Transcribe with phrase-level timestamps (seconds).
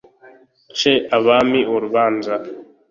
[0.71, 2.33] nce abami urubanza